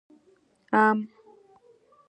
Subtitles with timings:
[0.71, 0.97] 🥭 ام